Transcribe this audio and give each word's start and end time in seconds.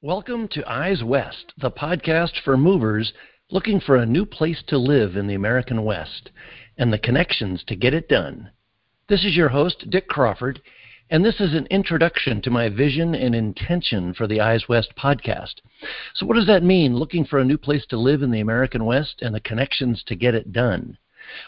Welcome 0.00 0.46
to 0.52 0.70
Eyes 0.70 1.02
West, 1.02 1.52
the 1.60 1.72
podcast 1.72 2.40
for 2.44 2.56
movers 2.56 3.12
looking 3.50 3.80
for 3.80 3.96
a 3.96 4.06
new 4.06 4.24
place 4.24 4.62
to 4.68 4.78
live 4.78 5.16
in 5.16 5.26
the 5.26 5.34
American 5.34 5.82
West 5.82 6.30
and 6.76 6.92
the 6.92 7.00
connections 7.00 7.64
to 7.66 7.74
get 7.74 7.94
it 7.94 8.08
done. 8.08 8.52
This 9.08 9.24
is 9.24 9.36
your 9.36 9.48
host, 9.48 9.90
Dick 9.90 10.06
Crawford, 10.06 10.60
and 11.10 11.24
this 11.24 11.40
is 11.40 11.52
an 11.52 11.66
introduction 11.68 12.40
to 12.42 12.50
my 12.50 12.68
vision 12.68 13.16
and 13.16 13.34
intention 13.34 14.14
for 14.14 14.28
the 14.28 14.40
Eyes 14.40 14.68
West 14.68 14.92
podcast. 14.96 15.54
So, 16.14 16.26
what 16.26 16.36
does 16.36 16.46
that 16.46 16.62
mean, 16.62 16.94
looking 16.94 17.24
for 17.24 17.40
a 17.40 17.44
new 17.44 17.58
place 17.58 17.84
to 17.86 17.98
live 17.98 18.22
in 18.22 18.30
the 18.30 18.38
American 18.38 18.84
West 18.84 19.16
and 19.20 19.34
the 19.34 19.40
connections 19.40 20.04
to 20.06 20.14
get 20.14 20.32
it 20.32 20.52
done? 20.52 20.96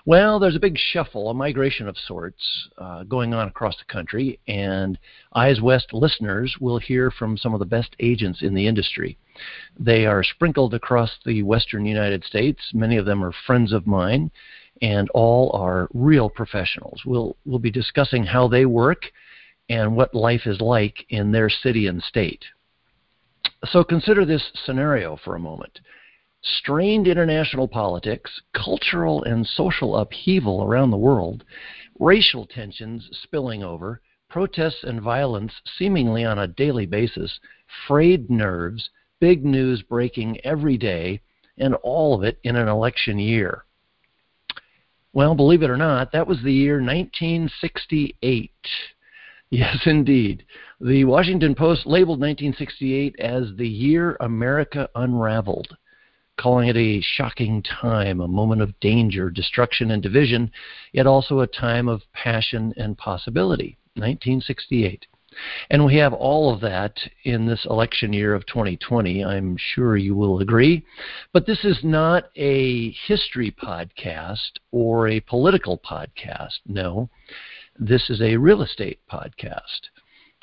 Well, 0.06 0.38
there's 0.38 0.56
a 0.56 0.60
big 0.60 0.76
shuffle, 0.76 1.30
a 1.30 1.34
migration 1.34 1.88
of 1.88 1.96
sorts 1.96 2.68
uh, 2.78 3.04
going 3.04 3.34
on 3.34 3.48
across 3.48 3.76
the 3.76 3.92
country, 3.92 4.38
and 4.48 4.98
Eyes 5.34 5.60
West 5.60 5.92
listeners 5.92 6.56
will 6.60 6.78
hear 6.78 7.10
from 7.10 7.36
some 7.36 7.54
of 7.54 7.60
the 7.60 7.66
best 7.66 7.94
agents 8.00 8.42
in 8.42 8.54
the 8.54 8.66
industry. 8.66 9.18
They 9.78 10.06
are 10.06 10.22
sprinkled 10.22 10.74
across 10.74 11.10
the 11.24 11.42
western 11.42 11.84
United 11.84 12.24
States. 12.24 12.60
Many 12.72 12.96
of 12.96 13.06
them 13.06 13.24
are 13.24 13.32
friends 13.46 13.72
of 13.72 13.86
mine, 13.86 14.30
and 14.82 15.08
all 15.10 15.50
are 15.54 15.88
real 15.94 16.30
professionals. 16.30 17.02
We'll, 17.04 17.36
we'll 17.44 17.58
be 17.58 17.70
discussing 17.70 18.24
how 18.24 18.48
they 18.48 18.66
work 18.66 19.04
and 19.68 19.96
what 19.96 20.14
life 20.14 20.46
is 20.46 20.60
like 20.60 21.06
in 21.10 21.30
their 21.30 21.48
city 21.48 21.86
and 21.86 22.02
state. 22.02 22.44
So 23.66 23.84
consider 23.84 24.24
this 24.24 24.50
scenario 24.64 25.18
for 25.22 25.36
a 25.36 25.40
moment 25.40 25.80
strained 26.42 27.06
international 27.06 27.68
politics, 27.68 28.40
cultural 28.54 29.22
and 29.24 29.46
social 29.46 29.96
upheaval 29.96 30.62
around 30.62 30.90
the 30.90 30.96
world, 30.96 31.44
racial 31.98 32.46
tensions 32.46 33.08
spilling 33.22 33.62
over, 33.62 34.00
protests 34.28 34.84
and 34.84 35.00
violence 35.02 35.52
seemingly 35.78 36.24
on 36.24 36.38
a 36.38 36.46
daily 36.46 36.86
basis, 36.86 37.38
frayed 37.86 38.30
nerves, 38.30 38.88
big 39.20 39.44
news 39.44 39.82
breaking 39.82 40.38
every 40.44 40.78
day, 40.78 41.20
and 41.58 41.74
all 41.76 42.14
of 42.14 42.22
it 42.22 42.38
in 42.44 42.56
an 42.56 42.68
election 42.68 43.18
year. 43.18 43.64
Well, 45.12 45.34
believe 45.34 45.62
it 45.62 45.70
or 45.70 45.76
not, 45.76 46.12
that 46.12 46.26
was 46.26 46.38
the 46.42 46.52
year 46.52 46.80
1968. 46.80 48.50
Yes, 49.52 49.78
indeed. 49.84 50.44
The 50.80 51.02
Washington 51.02 51.56
Post 51.56 51.84
labeled 51.84 52.20
1968 52.20 53.16
as 53.18 53.46
the 53.56 53.66
year 53.66 54.16
America 54.20 54.88
unraveled 54.94 55.76
calling 56.40 56.68
it 56.68 56.76
a 56.76 57.00
shocking 57.00 57.62
time, 57.62 58.20
a 58.20 58.28
moment 58.28 58.62
of 58.62 58.78
danger, 58.80 59.30
destruction, 59.30 59.90
and 59.90 60.02
division, 60.02 60.50
yet 60.92 61.06
also 61.06 61.40
a 61.40 61.46
time 61.46 61.88
of 61.88 62.02
passion 62.12 62.72
and 62.76 62.96
possibility. 62.96 63.76
1968. 63.94 65.06
And 65.70 65.84
we 65.84 65.96
have 65.96 66.12
all 66.12 66.52
of 66.52 66.60
that 66.60 66.96
in 67.24 67.46
this 67.46 67.64
election 67.68 68.12
year 68.12 68.34
of 68.34 68.46
2020. 68.46 69.24
I'm 69.24 69.56
sure 69.56 69.96
you 69.96 70.14
will 70.14 70.40
agree. 70.40 70.84
But 71.32 71.46
this 71.46 71.64
is 71.64 71.78
not 71.82 72.30
a 72.36 72.90
history 73.06 73.52
podcast 73.52 74.58
or 74.72 75.08
a 75.08 75.20
political 75.20 75.78
podcast. 75.78 76.58
No, 76.66 77.08
this 77.78 78.10
is 78.10 78.20
a 78.20 78.36
real 78.36 78.62
estate 78.62 78.98
podcast. 79.10 79.88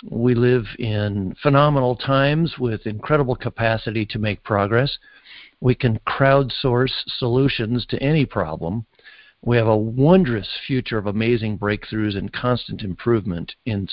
We 0.09 0.36
live 0.36 0.66
in 0.78 1.36
phenomenal 1.42 1.95
times 1.95 2.58
with 2.59 2.86
incredible 2.86 3.36
capacity 3.36 4.06
to 4.08 4.20
make 4.20 4.44
progress. 4.44 4.98
We 5.59 5.75
can 5.75 6.00
crowdsource 6.08 6.91
solutions 7.17 7.86
to 7.88 8.02
any 8.02 8.25
problem. 8.25 8.86
We 9.44 9.58
have 9.58 9.67
a 9.67 9.77
wondrous 9.77 10.49
future 10.66 10.97
of 10.97 11.08
amazing 11.08 11.58
breakthroughs 11.58 12.17
and 12.17 12.33
constant 12.33 12.81
improvement 12.81 13.55
in 13.66 13.88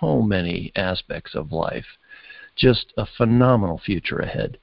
so 0.00 0.22
many 0.22 0.72
aspects 0.76 1.34
of 1.34 1.52
life. 1.52 1.86
Just 2.56 2.92
a 2.96 3.06
phenomenal 3.16 3.78
future 3.78 4.18
ahead. 4.18 4.58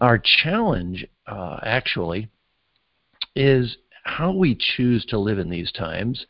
Our 0.00 0.18
challenge, 0.18 1.06
uh, 1.26 1.60
actually, 1.62 2.28
is 3.34 3.76
how 4.04 4.32
we 4.32 4.56
choose 4.76 5.04
to 5.06 5.18
live 5.18 5.38
in 5.38 5.48
these 5.48 5.70
times, 5.72 6.26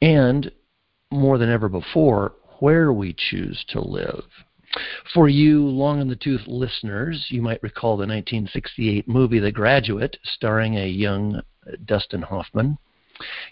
and 0.00 0.50
more 1.10 1.38
than 1.38 1.50
ever 1.50 1.68
before, 1.68 2.34
where 2.60 2.92
we 2.92 3.12
choose 3.12 3.64
to 3.68 3.80
live. 3.80 4.24
For 5.12 5.28
you 5.28 5.66
long 5.66 6.00
in 6.00 6.08
the 6.08 6.16
tooth 6.16 6.46
listeners, 6.46 7.26
you 7.28 7.42
might 7.42 7.62
recall 7.62 7.96
the 7.96 8.06
1968 8.06 9.06
movie 9.06 9.38
The 9.38 9.52
Graduate, 9.52 10.16
starring 10.22 10.76
a 10.76 10.86
young 10.86 11.42
Dustin 11.84 12.22
Hoffman. 12.22 12.78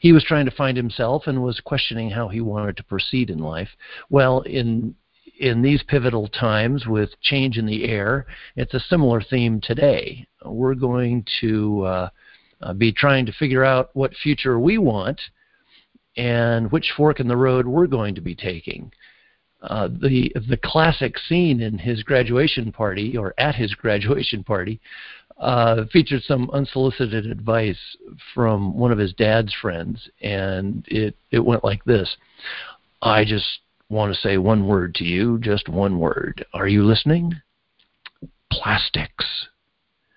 He 0.01 0.13
was 0.13 0.25
trying 0.25 0.47
to 0.47 0.51
find 0.51 0.77
himself 0.77 1.27
and 1.27 1.43
was 1.43 1.61
questioning 1.61 2.11
how 2.11 2.29
he 2.29 2.41
wanted 2.41 2.77
to 2.79 2.85
proceed 2.85 3.31
in 3.31 3.39
life. 3.39 3.69
Well, 4.09 4.41
in 4.43 4.95
in 5.39 5.63
these 5.63 5.83
pivotal 5.83 6.29
times 6.29 6.87
with 6.87 7.19
change 7.23 7.57
in 7.57 7.65
the 7.65 7.85
air, 7.85 8.27
it's 8.57 8.75
a 8.75 8.81
similar 8.81 9.23
theme 9.23 9.59
today. 9.61 10.27
We're 10.45 10.75
going 10.75 11.25
to 11.41 11.83
uh, 11.83 12.09
uh, 12.61 12.73
be 12.75 12.93
trying 12.93 13.25
to 13.27 13.33
figure 13.33 13.65
out 13.65 13.89
what 13.95 14.15
future 14.15 14.61
we 14.61 14.77
want 14.77 15.19
and 16.17 16.71
which 16.71 16.93
fork 16.95 17.21
in 17.21 17.29
the 17.29 17.37
road 17.37 17.67
we're 17.67 17.87
going 17.87 18.15
to 18.17 18.21
be 18.21 18.35
taking 18.35 18.93
uh, 19.63 19.89
the 19.89 20.33
the 20.49 20.59
classic 20.63 21.19
scene 21.19 21.61
in 21.61 21.79
his 21.79 22.03
graduation 22.03 22.73
party 22.73 23.17
or 23.17 23.35
at 23.39 23.55
his 23.55 23.75
graduation 23.75 24.43
party 24.43 24.81
uh, 25.39 25.85
featured 25.93 26.23
some 26.23 26.51
unsolicited 26.53 27.27
advice 27.27 27.79
from 28.35 28.77
one 28.77 28.93
of 28.93 28.99
his 28.99 29.13
dad's 29.15 29.55
friends, 29.61 30.09
and 30.23 30.85
it 30.89 31.17
it 31.31 31.41
went 31.41 31.65
like 31.65 31.85
this: 31.85 32.17
I 33.03 33.25
just 33.25 33.47
want 33.89 34.15
to 34.15 34.21
say 34.21 34.39
one 34.39 34.67
word 34.67 34.95
to 34.97 35.05
you, 35.05 35.39
just 35.39 35.69
one 35.69 35.99
word. 35.99 36.45
Are 36.55 36.69
you 36.69 36.85
listening? 36.85 37.35
Plastics. 38.53 39.27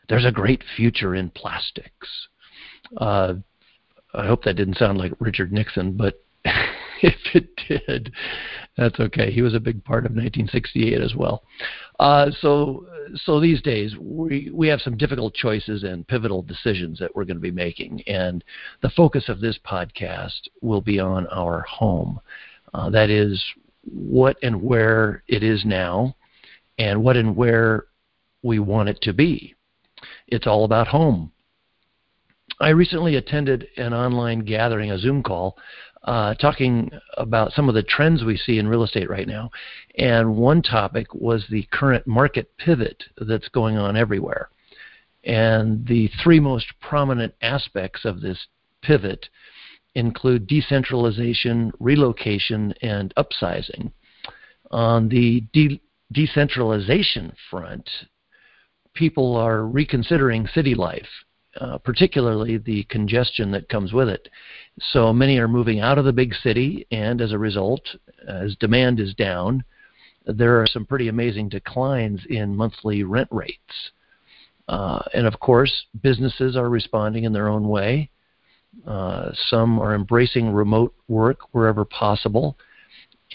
There's 0.10 0.25
a 0.25 0.31
great 0.31 0.64
future 0.75 1.16
in 1.16 1.30
plastics. 1.30 2.08
Uh, 2.98 3.36
I 4.14 4.28
hope 4.28 4.44
that 4.44 4.56
didn't 4.56 4.78
sound 4.78 4.98
like 4.98 5.14
Richard 5.20 5.52
Nixon, 5.52 5.94
but 5.98 6.22
if 7.08 7.36
it 7.36 7.50
did, 7.68 8.14
that's 8.78 8.97
okay. 8.97 9.30
He 9.30 9.41
was 9.41 9.53
a 9.53 9.59
big 9.59 9.84
part 9.84 10.06
of 10.06 10.12
1968 10.12 11.02
as 11.02 11.16
well. 11.16 11.44
Uh, 12.00 12.31
so, 12.40 12.88
so 13.25 13.41
these 13.41 13.62
days 13.62 13.94
we 14.00 14.50
we 14.53 14.69
have 14.69 14.80
some 14.80 14.96
difficult 14.96 15.34
choices 15.34 15.84
and 15.84 16.08
pivotal 16.08 16.42
decisions 16.42 16.97
that 17.00 17.13
we're 17.13 17.25
going 17.25 17.36
to 17.36 17.42
be 17.42 17.52
making, 17.52 18.02
and 18.08 18.42
the 18.81 18.90
focus 18.92 19.28
of 19.28 19.42
this 19.42 19.59
podcast 19.68 20.47
will 20.62 20.80
be 20.80 20.97
on 21.00 21.28
our 21.28 21.62
home. 21.62 22.22
Uh, 22.74 22.90
that 22.90 23.09
is 23.09 23.44
what 23.84 24.38
and 24.42 24.62
where 24.62 25.24
it 25.28 25.44
is 25.44 25.66
now, 25.66 26.16
and 26.80 27.03
what 27.03 27.18
and 27.18 27.36
where 27.36 27.88
we 28.44 28.59
want 28.59 28.88
it 28.88 29.02
to 29.02 29.12
be. 29.12 29.53
It's 30.28 30.47
all 30.47 30.63
about 30.63 30.88
home. 30.88 31.34
I 32.59 32.69
recently 32.69 33.16
attended 33.16 33.68
an 33.78 33.94
online 33.94 34.40
gathering, 34.40 34.91
a 34.91 35.00
Zoom 35.00 35.24
call, 35.24 35.58
uh, 36.03 36.34
talking 36.36 36.91
about 37.18 37.53
some 37.53 37.69
of 37.69 37.75
the 37.75 37.84
trends 37.84 38.24
we 38.24 38.38
see 38.38 38.59
in 38.59 38.68
real 38.68 38.84
estate 38.84 39.09
right 39.09 39.28
now. 39.28 39.50
And 39.97 40.36
one 40.36 40.62
topic 40.62 41.13
was 41.13 41.46
the 41.50 41.68
current 41.72 42.06
market 42.06 42.56
pivot 42.58 43.03
that's 43.18 43.47
going 43.50 43.78
on 43.78 43.96
everywhere. 43.96 44.50
And 45.24 45.88
the 45.88 46.09
three 46.22 46.40
most 46.40 46.68
prominent 46.81 47.34
aspects 47.42 48.03
of 48.03 48.22
this 48.22 48.47
pivot 48.81 49.30
include 49.96 50.47
decentralization, 50.47 51.72
relocation, 51.80 52.74
and 52.81 53.13
upsizing. 53.16 53.92
On 54.72 55.08
the 55.08 55.42
de- 55.53 55.81
decentralization 56.12 57.31
front, 57.50 57.90
people 58.94 59.36
are 59.36 59.66
reconsidering 59.66 60.47
city 60.47 60.75
life 60.75 61.08
uh, 61.59 61.78
particularly 61.78 62.58
the 62.58 62.84
congestion 62.86 63.52
that 63.52 63.69
comes 63.69 63.94
with 63.94 64.09
it. 64.09 64.28
So 64.91 65.14
many 65.14 65.38
are 65.38 65.47
moving 65.47 65.80
out 65.80 65.97
of 65.97 66.06
the 66.06 66.14
big 66.14 66.34
city, 66.36 66.88
and 66.91 67.22
as 67.22 67.31
a 67.31 67.38
result, 67.38 67.81
as 68.28 68.56
demand 68.56 69.00
is 69.00 69.14
down, 69.14 69.63
there 70.25 70.62
are 70.62 70.68
some 70.68 70.86
pretty 70.86 71.10
amazing 71.10 71.50
declines 71.50 72.22
in 72.30 72.56
monthly 72.56 73.04
rent 73.04 73.28
rates. 73.31 73.92
Uh, 74.68 75.01
and 75.13 75.28
of 75.28 75.39
course, 75.39 75.86
businesses 76.01 76.56
are 76.56 76.69
responding 76.69 77.25
in 77.25 77.33
their 77.33 77.50
own 77.50 77.68
way. 77.68 78.10
Uh, 78.88 79.30
some 79.50 79.80
are 79.80 79.94
embracing 79.94 80.51
remote 80.51 80.94
work 81.07 81.39
wherever 81.51 81.86
possible 81.86 82.57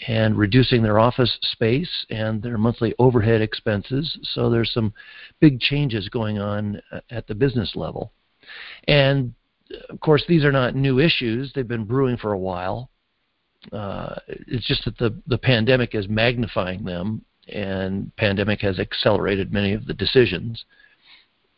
and 0.07 0.37
reducing 0.37 0.81
their 0.81 0.99
office 0.99 1.37
space 1.41 2.05
and 2.09 2.41
their 2.41 2.57
monthly 2.57 2.93
overhead 2.99 3.41
expenses. 3.41 4.17
So 4.33 4.49
there's 4.49 4.71
some 4.71 4.93
big 5.39 5.59
changes 5.59 6.09
going 6.09 6.39
on 6.39 6.81
at 7.09 7.27
the 7.27 7.35
business 7.35 7.75
level. 7.75 8.13
And 8.87 9.33
of 9.89 9.99
course, 9.99 10.23
these 10.27 10.43
are 10.43 10.51
not 10.51 10.75
new 10.75 10.99
issues, 10.99 11.51
they've 11.53 11.67
been 11.67 11.85
brewing 11.85 12.17
for 12.17 12.33
a 12.33 12.39
while. 12.39 12.89
Uh, 13.71 14.15
it's 14.27 14.65
just 14.65 14.85
that 14.85 14.97
the, 14.97 15.13
the 15.27 15.37
pandemic 15.37 15.93
is 15.93 16.07
magnifying 16.07 16.83
them, 16.83 17.23
and 17.49 18.15
pandemic 18.15 18.61
has 18.61 18.79
accelerated 18.79 19.51
many 19.51 19.73
of 19.73 19.85
the 19.85 19.93
decisions, 19.93 20.63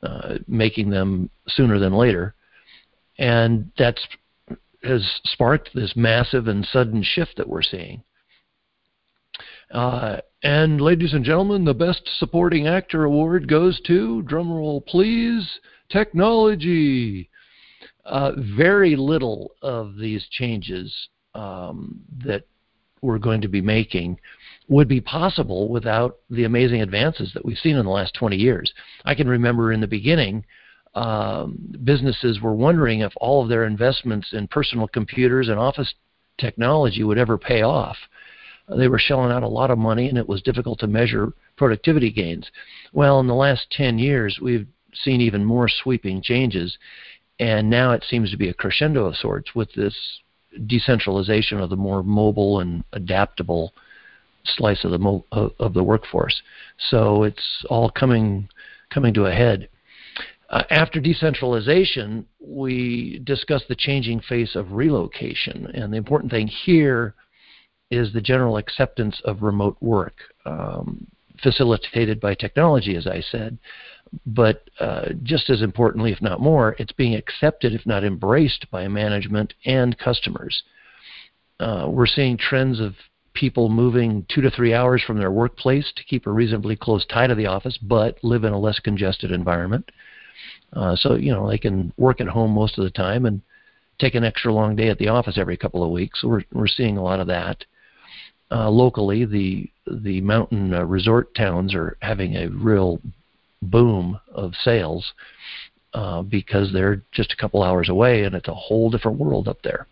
uh, 0.01 0.35
making 0.47 0.89
them 0.89 1.29
sooner 1.47 1.77
than 1.77 1.93
later. 1.93 2.33
And 3.19 3.71
that's 3.77 4.01
has 4.83 5.07
sparked 5.25 5.69
this 5.75 5.93
massive 5.95 6.47
and 6.47 6.65
sudden 6.65 7.03
shift 7.03 7.38
that 7.38 7.47
we're 7.47 7.61
seeing. 7.61 8.01
Uh, 9.71 10.18
And 10.44 10.81
ladies 10.81 11.13
and 11.13 11.23
gentlemen, 11.23 11.63
the 11.63 11.73
Best 11.73 12.01
Supporting 12.18 12.68
Actor 12.68 13.03
award 13.03 13.47
goes 13.47 13.79
to, 13.81 14.23
drumroll 14.27 14.85
please, 14.85 15.47
technology. 15.89 17.29
Uh, 18.06 18.31
very 18.57 18.95
little 18.95 19.51
of 19.62 19.97
these 19.97 20.25
changes 20.31 21.09
um, 21.35 22.00
that 22.25 22.44
we're 23.01 23.19
going 23.19 23.41
to 23.41 23.47
be 23.47 23.62
making 23.62 24.19
would 24.68 24.88
be 24.88 25.00
possible 25.00 25.69
without 25.69 26.17
the 26.31 26.45
amazing 26.45 26.81
advances 26.81 27.31
that 27.33 27.45
we've 27.45 27.57
seen 27.59 27.75
in 27.75 27.85
the 27.85 27.91
last 27.91 28.15
20 28.15 28.35
years. 28.35 28.74
I 29.06 29.13
can 29.13 29.27
remember 29.27 29.71
in 29.71 29.81
the 29.81 29.88
beginning, 29.88 30.44
um, 30.95 31.57
businesses 31.83 32.41
were 32.41 32.56
wondering 32.56 33.01
if 33.01 33.13
all 33.17 33.44
of 33.44 33.50
their 33.50 33.65
investments 33.65 34.33
in 34.33 34.47
personal 34.47 34.88
computers 34.88 35.50
and 35.50 35.59
office 35.59 35.94
technology 36.39 37.03
would 37.03 37.19
ever 37.19 37.38
pay 37.38 37.62
off. 37.62 37.97
They 38.75 38.88
were 38.88 39.00
shelling 39.00 39.31
out 39.31 39.44
a 39.44 39.47
lot 39.47 39.71
of 39.71 39.77
money, 39.77 40.09
and 40.09 40.18
it 40.18 40.27
was 40.27 40.41
difficult 40.41 40.79
to 40.79 40.88
measure 40.88 41.33
productivity 41.57 42.12
gains. 42.12 42.50
Well, 42.94 43.19
in 43.19 43.27
the 43.27 43.35
last 43.35 43.69
10 43.71 44.00
years, 44.00 44.39
we've 44.41 44.68
seen 44.94 45.21
even 45.21 45.44
more 45.45 45.68
sweeping 45.68 46.21
changes, 46.21 46.77
and 47.39 47.69
now 47.69 47.91
it 47.91 48.03
seems 48.03 48.31
to 48.31 48.38
be 48.38 48.50
a 48.50 48.53
crescendo 48.53 49.06
of 49.06 49.15
sorts 49.15 49.56
with 49.56 49.73
this 49.73 49.95
decentralization 50.68 51.59
of 51.59 51.69
the 51.69 51.75
more 51.75 52.03
mobile 52.03 52.59
and 52.59 52.83
adaptable 52.94 53.73
slice 54.44 54.83
of 54.83 54.91
the 54.91 55.00
mo- 55.00 55.25
of 55.31 55.74
the 55.74 55.83
workforce. 55.83 56.41
So 56.89 57.24
it's 57.24 57.65
all 57.69 57.89
coming 57.89 58.50
coming 58.89 59.13
to 59.13 59.25
a 59.25 59.31
head. 59.31 59.69
Uh, 60.50 60.63
after 60.69 61.00
decentralization, 61.00 62.25
we 62.39 63.19
discussed 63.24 63.69
the 63.69 63.75
changing 63.75 64.19
face 64.21 64.56
of 64.56 64.74
relocation, 64.74 65.67
and 65.74 65.94
the 65.94 65.97
important 65.97 66.29
thing 66.29 66.47
here 66.47 67.15
is 67.91 68.13
the 68.13 68.21
general 68.21 68.57
acceptance 68.57 69.21
of 69.25 69.41
remote 69.41 69.77
work, 69.81 70.15
um, 70.45 71.05
facilitated 71.43 72.19
by 72.19 72.33
technology, 72.33 72.95
as 72.95 73.07
I 73.07 73.21
said. 73.21 73.57
But 74.25 74.69
uh, 74.79 75.09
just 75.23 75.49
as 75.49 75.61
importantly, 75.61 76.11
if 76.11 76.21
not 76.21 76.41
more, 76.41 76.75
it's 76.79 76.91
being 76.91 77.15
accepted, 77.15 77.73
if 77.73 77.85
not 77.85 78.03
embraced, 78.03 78.69
by 78.71 78.88
management 78.88 79.53
and 79.65 79.97
customers. 79.97 80.63
Uh, 81.59 81.88
we're 81.88 82.07
seeing 82.07 82.38
trends 82.38 82.79
of 82.79 82.95
people 83.33 83.69
moving 83.69 84.25
two 84.33 84.41
to 84.41 84.51
three 84.51 84.73
hours 84.73 85.01
from 85.05 85.17
their 85.17 85.31
workplace 85.31 85.91
to 85.95 86.03
keep 86.03 86.27
a 86.27 86.31
reasonably 86.31 86.75
close 86.75 87.05
tie 87.05 87.27
to 87.27 87.35
the 87.35 87.45
office, 87.45 87.77
but 87.77 88.17
live 88.23 88.43
in 88.43 88.53
a 88.53 88.59
less 88.59 88.79
congested 88.79 89.31
environment. 89.31 89.89
Uh, 90.73 90.95
so 90.95 91.15
you 91.15 91.31
know 91.31 91.49
they 91.49 91.57
can 91.57 91.93
work 91.97 92.21
at 92.21 92.27
home 92.27 92.51
most 92.51 92.77
of 92.77 92.83
the 92.83 92.91
time 92.91 93.25
and 93.25 93.41
take 93.99 94.15
an 94.15 94.23
extra 94.23 94.51
long 94.51 94.75
day 94.75 94.89
at 94.89 94.97
the 94.97 95.07
office 95.07 95.38
every 95.38 95.57
couple 95.57 95.83
of 95.83 95.91
weeks. 95.91 96.23
We're 96.23 96.43
we're 96.51 96.67
seeing 96.67 96.97
a 96.97 97.03
lot 97.03 97.19
of 97.19 97.27
that. 97.27 97.63
Uh, 98.51 98.69
locally, 98.69 99.25
the 99.25 99.69
the 100.03 100.21
mountain 100.21 100.74
uh, 100.74 100.83
resort 100.83 101.33
towns 101.36 101.74
are 101.74 101.98
having 102.01 102.36
a 102.36 102.50
real 102.50 103.00
boom 103.62 104.19
of 104.33 104.53
sales 104.63 105.13
uh, 105.94 106.21
because 106.21 106.71
they're 106.71 107.01
just 107.12 107.31
a 107.31 107.38
couple 107.38 107.63
hours 107.63 107.89
away, 107.89 108.24
and 108.24 108.36
it's 108.36 108.48
a 108.48 108.53
whole 108.53 108.89
different 108.89 109.18
world 109.18 109.48
up 109.48 109.62
there. 109.63 109.88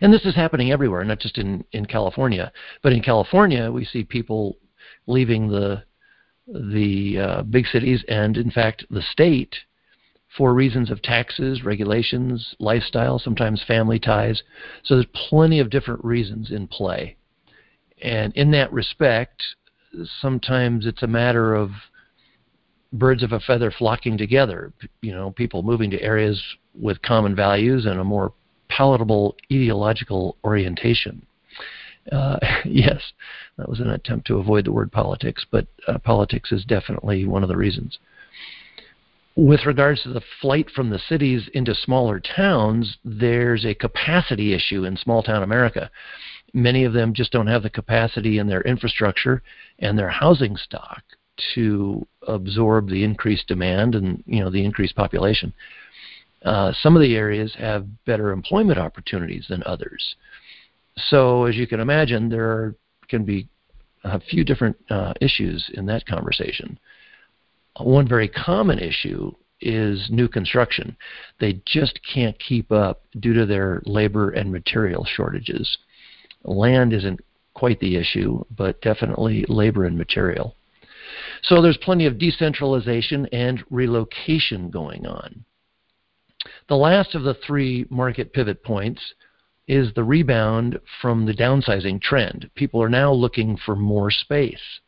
And 0.00 0.12
this 0.12 0.24
is 0.24 0.34
happening 0.34 0.70
everywhere, 0.70 1.04
not 1.04 1.18
just 1.18 1.38
in, 1.38 1.64
in 1.72 1.86
California. 1.86 2.52
But 2.82 2.92
in 2.92 3.02
California, 3.02 3.70
we 3.70 3.84
see 3.84 4.04
people 4.04 4.56
leaving 5.06 5.48
the 5.48 5.82
the 6.46 7.18
uh, 7.18 7.42
big 7.42 7.66
cities 7.66 8.04
and, 8.08 8.36
in 8.36 8.50
fact, 8.50 8.84
the 8.90 9.02
state 9.02 9.54
for 10.36 10.54
reasons 10.54 10.90
of 10.90 11.02
taxes, 11.02 11.64
regulations, 11.64 12.54
lifestyle, 12.58 13.18
sometimes 13.18 13.62
family 13.66 13.98
ties. 13.98 14.42
So 14.82 14.94
there's 14.94 15.06
plenty 15.28 15.60
of 15.60 15.70
different 15.70 16.04
reasons 16.04 16.50
in 16.50 16.66
play. 16.66 17.16
And 18.02 18.34
in 18.34 18.50
that 18.50 18.72
respect, 18.72 19.42
sometimes 20.20 20.86
it's 20.86 21.02
a 21.02 21.06
matter 21.06 21.54
of 21.54 21.70
birds 22.92 23.22
of 23.22 23.32
a 23.32 23.40
feather 23.40 23.70
flocking 23.70 24.18
together. 24.18 24.72
You 25.00 25.12
know, 25.12 25.30
people 25.30 25.62
moving 25.62 25.90
to 25.90 26.02
areas 26.02 26.42
with 26.74 27.00
common 27.02 27.34
values 27.34 27.86
and 27.86 28.00
a 28.00 28.04
more 28.04 28.32
palatable 28.68 29.36
ideological 29.50 30.36
orientation. 30.44 31.24
Uh, 32.10 32.38
yes, 32.64 33.00
that 33.56 33.68
was 33.68 33.80
an 33.80 33.90
attempt 33.90 34.26
to 34.26 34.38
avoid 34.38 34.64
the 34.64 34.72
word 34.72 34.90
politics, 34.90 35.46
but 35.50 35.66
uh, 35.86 35.98
politics 35.98 36.52
is 36.52 36.64
definitely 36.64 37.24
one 37.24 37.42
of 37.42 37.48
the 37.48 37.56
reasons. 37.56 37.98
With 39.34 39.64
regards 39.64 40.02
to 40.02 40.10
the 40.10 40.20
flight 40.42 40.68
from 40.70 40.90
the 40.90 40.98
cities 40.98 41.48
into 41.54 41.74
smaller 41.74 42.20
towns, 42.20 42.98
there's 43.02 43.64
a 43.64 43.74
capacity 43.74 44.52
issue 44.52 44.84
in 44.84 44.96
small 44.96 45.22
town 45.22 45.42
America. 45.42 45.90
Many 46.54 46.84
of 46.84 46.92
them 46.92 47.14
just 47.14 47.32
don't 47.32 47.46
have 47.46 47.62
the 47.62 47.70
capacity 47.70 48.38
in 48.38 48.46
their 48.46 48.62
infrastructure 48.62 49.42
and 49.78 49.98
their 49.98 50.10
housing 50.10 50.56
stock 50.56 51.02
to 51.54 52.06
absorb 52.28 52.88
the 52.88 53.04
increased 53.04 53.48
demand 53.48 53.94
and 53.94 54.22
you 54.26 54.40
know 54.40 54.50
the 54.50 54.64
increased 54.64 54.94
population. 54.94 55.52
Uh, 56.44 56.72
some 56.82 56.96
of 56.96 57.02
the 57.02 57.14
areas 57.14 57.54
have 57.58 57.86
better 58.04 58.32
employment 58.32 58.78
opportunities 58.78 59.46
than 59.48 59.62
others. 59.64 60.16
So, 60.96 61.44
as 61.44 61.56
you 61.56 61.66
can 61.66 61.80
imagine, 61.80 62.28
there 62.28 62.74
can 63.08 63.24
be 63.24 63.48
a 64.04 64.20
few 64.20 64.44
different 64.44 64.76
uh, 64.90 65.14
issues 65.20 65.70
in 65.74 65.86
that 65.86 66.06
conversation. 66.06 66.78
One 67.80 68.06
very 68.06 68.28
common 68.28 68.78
issue 68.78 69.32
is 69.60 70.08
new 70.10 70.28
construction. 70.28 70.96
They 71.40 71.62
just 71.64 72.00
can't 72.12 72.38
keep 72.38 72.72
up 72.72 73.02
due 73.20 73.32
to 73.34 73.46
their 73.46 73.80
labor 73.86 74.30
and 74.30 74.50
material 74.50 75.04
shortages. 75.04 75.78
Land 76.44 76.92
isn't 76.92 77.20
quite 77.54 77.80
the 77.80 77.96
issue, 77.96 78.44
but 78.56 78.80
definitely 78.80 79.44
labor 79.48 79.84
and 79.84 79.96
material. 79.96 80.56
So 81.42 81.60
there's 81.60 81.76
plenty 81.78 82.06
of 82.06 82.18
decentralization 82.18 83.26
and 83.32 83.62
relocation 83.70 84.70
going 84.70 85.06
on. 85.06 85.44
The 86.68 86.76
last 86.76 87.14
of 87.14 87.22
the 87.22 87.34
three 87.34 87.86
market 87.90 88.32
pivot 88.32 88.62
points 88.64 89.00
is 89.68 89.92
the 89.94 90.04
rebound 90.04 90.78
from 91.00 91.24
the 91.24 91.34
downsizing 91.34 92.00
trend. 92.00 92.50
People 92.54 92.82
are 92.82 92.88
now 92.88 93.12
looking 93.12 93.56
for 93.56 93.76
more 93.76 94.10
space. 94.10 94.80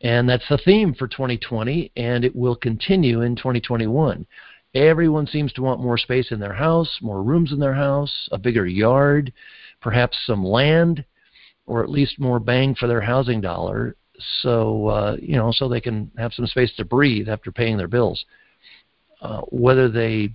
And 0.00 0.28
that's 0.28 0.48
the 0.48 0.58
theme 0.58 0.94
for 0.94 1.08
2020, 1.08 1.90
and 1.96 2.24
it 2.24 2.34
will 2.34 2.56
continue 2.56 3.22
in 3.22 3.36
2021. 3.36 4.26
Everyone 4.74 5.26
seems 5.26 5.52
to 5.54 5.62
want 5.62 5.80
more 5.80 5.96
space 5.96 6.32
in 6.32 6.40
their 6.40 6.52
house, 6.52 6.98
more 7.00 7.22
rooms 7.22 7.52
in 7.52 7.60
their 7.60 7.74
house, 7.74 8.28
a 8.32 8.38
bigger 8.38 8.66
yard, 8.66 9.32
perhaps 9.84 10.16
some 10.26 10.42
land, 10.42 11.04
or 11.66 11.82
at 11.84 11.90
least 11.90 12.18
more 12.18 12.40
bang 12.40 12.74
for 12.74 12.88
their 12.88 13.02
housing 13.02 13.40
dollar 13.40 13.94
so 14.42 14.88
uh, 14.88 15.16
you 15.20 15.36
know 15.36 15.52
so 15.52 15.68
they 15.68 15.80
can 15.80 16.10
have 16.16 16.32
some 16.32 16.46
space 16.46 16.72
to 16.76 16.84
breathe 16.84 17.28
after 17.28 17.52
paying 17.52 17.76
their 17.76 17.88
bills. 17.88 18.24
Uh, 19.20 19.42
whether 19.50 19.88
they 19.88 20.34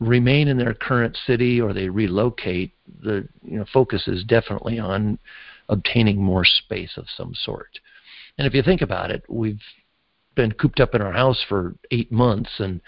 remain 0.00 0.48
in 0.48 0.58
their 0.58 0.74
current 0.74 1.16
city 1.26 1.60
or 1.60 1.72
they 1.72 1.88
relocate, 1.88 2.72
the 3.02 3.26
you 3.42 3.58
know, 3.58 3.64
focus 3.72 4.08
is 4.08 4.24
definitely 4.24 4.78
on 4.78 5.18
obtaining 5.68 6.20
more 6.20 6.44
space 6.44 6.92
of 6.96 7.04
some 7.16 7.34
sort. 7.34 7.78
And 8.38 8.46
if 8.46 8.54
you 8.54 8.62
think 8.62 8.80
about 8.80 9.10
it, 9.10 9.22
we've 9.28 9.60
been 10.34 10.52
cooped 10.52 10.80
up 10.80 10.94
in 10.94 11.02
our 11.02 11.12
house 11.12 11.44
for 11.48 11.74
eight 11.90 12.10
months, 12.10 12.50
and 12.58 12.80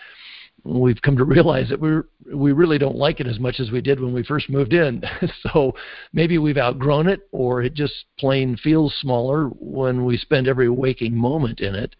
we've 0.64 1.00
come 1.02 1.16
to 1.16 1.24
realize 1.24 1.68
that 1.68 1.80
we 1.80 2.00
we 2.34 2.52
really 2.52 2.78
don't 2.78 2.96
like 2.96 3.20
it 3.20 3.26
as 3.26 3.38
much 3.38 3.60
as 3.60 3.70
we 3.70 3.80
did 3.80 4.00
when 4.00 4.12
we 4.12 4.22
first 4.22 4.48
moved 4.48 4.72
in. 4.72 5.02
so 5.42 5.74
maybe 6.12 6.38
we've 6.38 6.58
outgrown 6.58 7.08
it, 7.08 7.28
or 7.32 7.62
it 7.62 7.74
just 7.74 8.04
plain 8.18 8.56
feels 8.56 8.94
smaller 9.00 9.48
when 9.58 10.04
we 10.04 10.16
spend 10.16 10.48
every 10.48 10.68
waking 10.68 11.16
moment 11.16 11.60
in 11.60 11.74
it. 11.74 11.94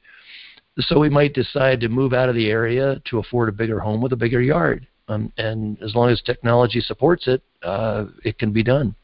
So 0.79 0.99
we 0.99 1.11
might 1.11 1.35
decide 1.35 1.81
to 1.81 1.89
move 1.89 2.15
out 2.15 2.29
of 2.29 2.35
the 2.35 2.49
area 2.49 3.03
to 3.11 3.19
afford 3.19 3.49
a 3.49 3.53
bigger 3.53 3.79
home 3.79 4.01
with 4.01 4.13
a 4.13 4.17
bigger 4.17 4.41
yard. 4.41 4.87
Um, 5.09 5.33
and 5.37 5.81
as 5.83 5.95
long 5.95 6.09
as 6.09 6.23
technology 6.23 6.81
supports 6.81 7.27
it, 7.27 7.43
uh, 7.63 8.07
it 8.25 8.39
can 8.39 8.53
be 8.53 8.63
done. 8.63 8.95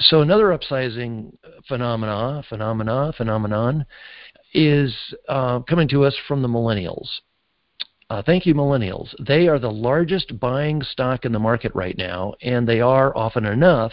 So 0.00 0.20
another 0.20 0.56
upsizing 0.56 1.34
phenomena, 1.66 2.42
phenomena, 2.48 3.12
phenomenon, 3.16 3.86
is 4.52 4.94
uh, 5.28 5.60
coming 5.60 5.88
to 5.88 6.04
us 6.04 6.16
from 6.26 6.42
the 6.42 6.48
millennials. 6.48 7.08
Uh, 8.10 8.22
thank 8.22 8.46
you, 8.46 8.54
millennials. 8.54 9.14
They 9.26 9.48
are 9.48 9.58
the 9.58 9.70
largest 9.70 10.40
buying 10.40 10.82
stock 10.82 11.24
in 11.24 11.32
the 11.32 11.38
market 11.38 11.72
right 11.74 11.96
now, 11.96 12.34
and 12.40 12.66
they 12.66 12.80
are 12.80 13.16
often 13.16 13.44
enough. 13.44 13.92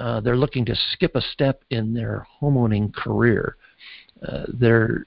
Uh, 0.00 0.20
they're 0.20 0.36
looking 0.36 0.64
to 0.64 0.74
skip 0.92 1.14
a 1.14 1.20
step 1.20 1.62
in 1.70 1.92
their 1.92 2.26
homeowning 2.40 2.92
career. 2.94 3.56
Uh, 4.26 4.44
they're 4.54 5.06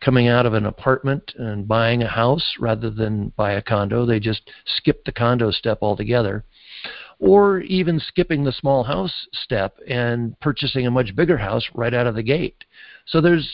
coming 0.00 0.28
out 0.28 0.46
of 0.46 0.54
an 0.54 0.66
apartment 0.66 1.32
and 1.38 1.66
buying 1.66 2.02
a 2.02 2.08
house 2.08 2.54
rather 2.58 2.88
than 2.88 3.32
buy 3.36 3.52
a 3.52 3.62
condo. 3.62 4.06
They 4.06 4.20
just 4.20 4.48
skip 4.64 5.04
the 5.04 5.12
condo 5.12 5.50
step 5.50 5.78
altogether. 5.82 6.44
Or 7.18 7.60
even 7.60 8.00
skipping 8.00 8.44
the 8.44 8.52
small 8.52 8.82
house 8.82 9.12
step 9.32 9.76
and 9.86 10.38
purchasing 10.40 10.86
a 10.86 10.90
much 10.90 11.14
bigger 11.14 11.36
house 11.36 11.68
right 11.74 11.92
out 11.92 12.06
of 12.06 12.14
the 12.14 12.22
gate. 12.22 12.64
So 13.06 13.20
there's 13.20 13.46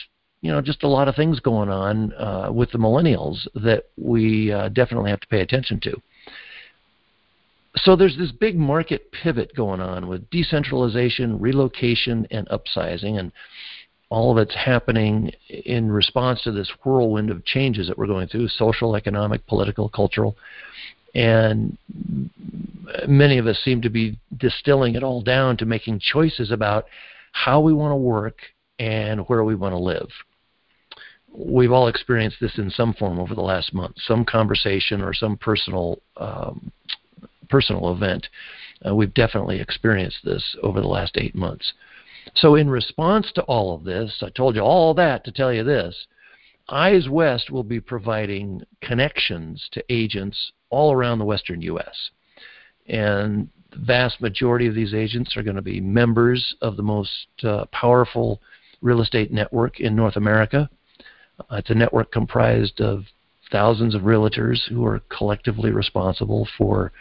you 0.47 0.53
know 0.53 0.61
just 0.61 0.85
a 0.85 0.89
lot 0.89 1.09
of 1.09 1.17
things 1.17 1.41
going 1.41 1.69
on 1.69 2.13
uh, 2.13 2.49
with 2.53 2.71
the 2.71 2.79
millennials 2.79 3.49
that 3.57 3.87
we 3.97 4.53
uh, 4.53 4.69
definitely 4.69 5.11
have 5.11 5.19
to 5.19 5.27
pay 5.27 5.41
attention 5.41 5.81
to. 5.81 6.01
so 7.79 7.97
there's 7.97 8.17
this 8.17 8.31
big 8.31 8.57
market 8.57 9.11
pivot 9.11 9.55
going 9.57 9.81
on 9.81 10.07
with 10.07 10.31
decentralization, 10.31 11.41
relocation, 11.41 12.29
and 12.31 12.49
upsizing, 12.49 13.19
and 13.19 13.33
all 14.09 14.31
of 14.31 14.39
it's 14.39 14.55
happening 14.55 15.33
in 15.49 15.91
response 15.91 16.41
to 16.43 16.53
this 16.53 16.71
whirlwind 16.85 17.29
of 17.29 17.45
changes 17.45 17.89
that 17.89 17.99
we're 17.99 18.07
going 18.07 18.29
through 18.29 18.47
social, 18.47 18.95
economic, 18.95 19.45
political, 19.49 19.89
cultural. 19.89 20.37
And 21.13 21.77
many 23.09 23.39
of 23.39 23.49
us 23.49 23.59
seem 23.65 23.83
to 23.83 23.91
be 23.91 24.17
distilling 24.37 24.95
it 24.95 25.03
all 25.03 25.23
down 25.23 25.57
to 25.57 25.67
making 25.67 25.99
choices 25.99 26.53
about 26.53 26.87
how 27.33 27.61
we 27.61 27.73
want 27.73 27.91
to 27.91 27.97
work 27.97 28.39
and 28.79 29.21
where 29.29 29.43
we 29.43 29.55
want 29.55 29.73
to 29.73 29.79
live. 29.79 30.09
We've 31.37 31.73
all 31.73 31.89
experienced 31.89 32.39
this 32.41 32.59
in 32.59 32.71
some 32.71 32.95
form 32.95 33.19
over 33.19 33.35
the 33.35 33.43
last 33.43 33.75
month, 33.75 33.97
some 33.99 34.25
conversation 34.25 35.03
or 35.03 35.13
some 35.13 35.37
personal 35.37 35.99
um, 36.17 36.73
personal 37.49 37.93
event. 37.93 38.27
Uh, 38.87 38.95
we've 38.95 39.15
definitely 39.15 39.61
experienced 39.61 40.19
this 40.25 40.57
over 40.63 40.81
the 40.81 40.89
last 40.89 41.17
eight 41.17 41.35
months. 41.35 41.73
So, 42.35 42.55
in 42.55 42.69
response 42.69 43.31
to 43.35 43.43
all 43.43 43.75
of 43.75 43.85
this, 43.85 44.23
I 44.23 44.31
told 44.31 44.57
you 44.57 44.63
all 44.63 44.95
that 44.95 45.25
to 45.25 45.33
tell 45.33 45.53
you 45.53 45.63
this. 45.63 46.07
Eyes 46.69 47.09
West 47.09 47.51
will 47.51 47.63
be 47.63 47.81
providing 47.81 48.63
connections 48.83 49.69
to 49.73 49.85
agents 49.89 50.53
all 50.71 50.93
around 50.93 51.19
the 51.19 51.25
western 51.25 51.63
U.S. 51.63 52.11
And 52.89 53.49
the 53.71 53.79
vast 53.79 54.21
majority 54.21 54.67
of 54.67 54.75
these 54.75 54.93
agents 54.93 55.37
are 55.37 55.43
going 55.43 55.57
to 55.57 55.63
be 55.63 55.81
members 55.81 56.57
of 56.61 56.77
the 56.77 56.83
most 56.83 57.27
uh, 57.45 57.67
powerful 57.67 58.41
real 58.83 59.01
estate 59.01 59.33
network 59.33 59.81
in 59.81 59.95
North 59.95 60.17
America. 60.17 60.69
Uh, 61.41 61.57
it's 61.57 61.71
a 61.71 61.75
network 61.75 62.11
comprised 62.13 62.81
of 62.81 63.05
thousands 63.51 63.95
of 63.95 64.03
realtors 64.03 64.59
who 64.69 64.85
are 64.85 65.01
collectively 65.09 65.71
responsible 65.71 66.49
for 66.59 66.93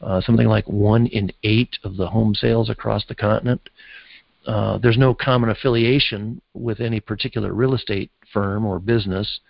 uh, 0.00 0.20
something 0.20 0.46
like 0.46 0.66
one 0.68 1.06
in 1.06 1.32
eight 1.42 1.78
of 1.84 1.96
the 1.96 2.06
home 2.06 2.34
sales 2.34 2.68
across 2.68 3.04
the 3.06 3.14
continent. 3.14 3.70
Uh, 4.46 4.78
there's 4.78 4.98
no 4.98 5.14
common 5.14 5.50
affiliation 5.50 6.40
with 6.54 6.80
any 6.80 7.00
particular 7.00 7.52
real 7.52 7.74
estate 7.74 8.10
firm 8.32 8.64
or 8.64 8.78
business, 8.78 9.40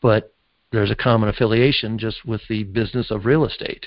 but 0.00 0.32
there's 0.72 0.90
a 0.90 0.96
common 0.96 1.28
affiliation 1.28 1.98
just 1.98 2.24
with 2.24 2.40
the 2.48 2.62
business 2.64 3.10
of 3.10 3.26
real 3.26 3.44
estate. 3.44 3.86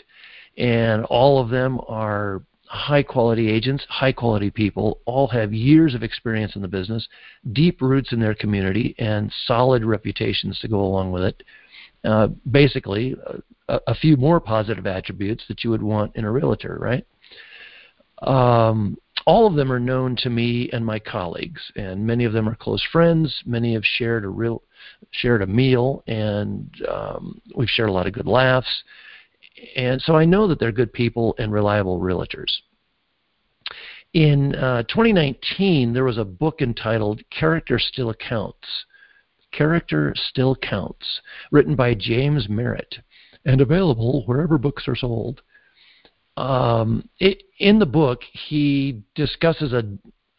And 0.58 1.06
all 1.06 1.42
of 1.42 1.50
them 1.50 1.80
are 1.88 2.44
high 2.74 3.04
quality 3.04 3.50
agents, 3.50 3.86
high 3.88 4.12
quality 4.12 4.50
people, 4.50 5.00
all 5.06 5.28
have 5.28 5.54
years 5.54 5.94
of 5.94 6.02
experience 6.02 6.56
in 6.56 6.62
the 6.62 6.68
business, 6.68 7.08
deep 7.54 7.82
roots 7.82 8.12
in 8.12 8.20
their 8.20 8.34
community, 8.34 8.96
and 8.98 9.32
solid 9.46 9.86
reputations 9.86 10.60
to 10.60 10.68
go 10.68 10.80
along 10.80 11.12
with 11.12 11.24
it. 11.24 11.44
Uh, 12.04 12.28
basically, 12.50 13.16
a, 13.70 13.80
a, 13.88 13.96
few 13.96 14.18
more 14.18 14.40
positive 14.40 14.88
attributes 14.88 15.44
that 15.48 15.64
you 15.64 15.70
would 15.70 15.84
want 15.84 16.14
in 16.16 16.26
a 16.26 16.32
realtor, 16.32 16.78
right? 16.82 17.06
Um, 18.24 18.98
all 19.26 19.48
of 19.48 19.54
them 19.54 19.72
are 19.72 19.80
known 19.80 20.18
to 20.18 20.30
me 20.30 20.70
and 20.74 20.86
my 20.86 21.00
colleagues, 21.00 21.62
and 21.76 22.06
many 22.06 22.26
of 22.26 22.34
them 22.34 22.50
are 22.50 22.56
close 22.56 22.84
friends. 22.92 23.34
Many 23.46 23.76
have 23.76 23.86
shared 23.86 24.26
a 24.26 24.30
real 24.30 24.64
shared 25.12 25.44
a 25.44 25.48
meal, 25.48 26.04
and 26.08 26.70
um, 26.90 27.40
we've 27.56 27.70
shared 27.70 27.90
a 27.90 27.94
lot 27.94 28.08
of 28.08 28.14
good 28.14 28.28
laughs. 28.28 28.84
And 29.76 30.02
so 30.02 30.16
I 30.16 30.26
know 30.26 30.48
that 30.48 30.60
they're 30.60 30.72
good 30.72 30.94
people 30.94 31.36
and 31.38 31.52
reliable 31.52 32.00
realtors. 32.00 32.52
In 34.14 34.56
uh, 34.56 34.84
2019, 34.84 35.94
there 35.94 36.04
was 36.04 36.18
a 36.18 36.26
book 36.26 36.62
entitled 36.62 37.22
"Character 37.32 37.80
Still 37.80 38.14
Counts." 38.14 38.86
Character 39.52 40.14
Still 40.16 40.56
Counts, 40.56 41.22
written 41.52 41.76
by 41.76 41.94
James 41.94 42.50
Merritt, 42.50 42.96
and 43.46 43.62
available 43.62 44.24
wherever 44.26 44.58
books 44.58 44.88
are 44.88 44.96
sold 44.96 45.42
um, 46.38 47.08
it, 47.20 47.44
in 47.60 47.80
the 47.80 47.86
book, 47.86 48.22
he 48.48 49.02
discusses 49.16 49.74
a, 49.74 49.84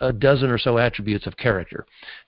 a, 0.01 0.13
dozen 0.13 0.51
or 0.51 0.59
so 0.59 0.79
attributes 0.79 1.27
of 1.27 1.37
character. 1.37 1.87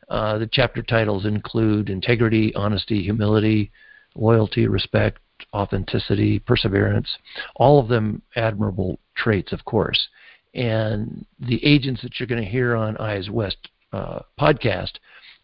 Uh, 0.09 0.39
the 0.39 0.49
chapter 0.51 0.83
titles 0.83 1.27
include 1.27 1.91
integrity, 1.91 2.55
honesty, 2.55 3.03
humility, 3.03 3.73
loyalty, 4.15 4.69
respect, 4.69 5.19
authenticity, 5.55 6.39
perseverance, 6.39 7.09
all 7.57 7.79
of 7.79 7.89
them 7.89 8.23
admirable 8.37 8.99
traits, 9.17 9.53
of 9.53 9.65
course. 9.65 10.09
And 10.55 11.27
the 11.39 11.65
agents 11.65 12.03
that 12.03 12.19
you're 12.19 12.27
going 12.27 12.43
to 12.43 12.51
hear 12.51 12.75
on 12.75 12.97
Eyes 12.97 13.29
West 13.31 13.69
uh, 13.93 14.21
podcast 14.41 14.93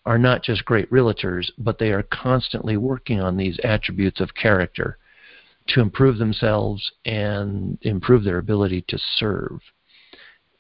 are 0.05 0.19
not 0.19 0.43
just 0.43 0.65
great 0.65 0.91
realtors, 0.91 1.51
but 1.59 1.79
they 1.79 1.91
are 1.93 2.03
constantly 2.05 2.77
working 2.77 3.21
on 3.21 3.37
these 3.37 3.59
attributes 3.63 4.21
of 4.21 4.35
character 4.35 4.99
to 5.69 5.81
improve 5.81 6.19
themselves 6.19 6.91
and 7.05 7.79
improve 7.83 8.25
their 8.25 8.39
ability 8.39 8.85
to 8.89 8.99
serve. 9.17 9.61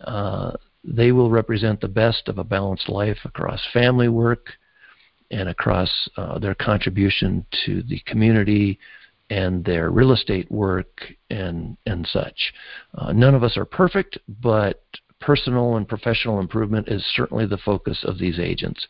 Uh, 0.00 0.52
they 0.84 1.12
will 1.12 1.30
represent 1.30 1.80
the 1.80 1.88
best 1.88 2.28
of 2.28 2.38
a 2.38 2.44
balanced 2.44 2.88
life 2.88 3.18
across 3.24 3.60
family 3.72 4.08
work 4.08 4.50
and 5.30 5.48
across 5.48 5.90
uh, 6.16 6.38
their 6.38 6.54
contribution 6.54 7.44
to 7.64 7.82
the 7.84 8.00
community 8.06 8.78
and 9.32 9.64
their 9.64 9.90
real 9.90 10.12
estate 10.12 10.50
work 10.50 11.14
and 11.30 11.76
and 11.86 12.06
such. 12.06 12.52
Uh, 12.94 13.12
none 13.12 13.34
of 13.34 13.42
us 13.42 13.56
are 13.56 13.64
perfect, 13.64 14.18
but 14.42 14.82
personal 15.20 15.76
and 15.76 15.88
professional 15.88 16.38
improvement 16.38 16.88
is 16.88 17.02
certainly 17.14 17.46
the 17.46 17.56
focus 17.58 18.04
of 18.04 18.18
these 18.18 18.38
agents, 18.38 18.86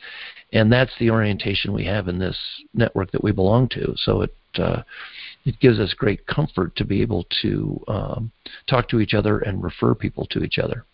and 0.53 0.73
that's 0.73 0.93
the 0.99 1.11
orientation 1.11 1.73
we 1.73 1.85
have 1.85 2.09
in 2.09 2.19
this 2.19 2.37
network 2.75 3.13
that 3.13 3.23
we 3.23 3.31
belong 3.31 3.69
to. 3.69 3.95
So 3.97 4.23
it 4.23 4.35
uh, 4.59 4.83
it 5.45 5.61
gives 5.61 5.79
us 5.79 5.95
great 5.95 6.27
comfort 6.27 6.75
to 6.77 6.85
be 6.85 7.03
able 7.03 7.25
to 7.43 7.81
um, 7.87 8.33
talk 8.69 8.89
to 8.89 9.01
each 9.01 9.15
other 9.15 9.39
and 9.39 9.63
refer 9.63 9.95
people 9.95 10.27
to 10.31 10.43
each 10.43 10.59
other. 10.59 10.85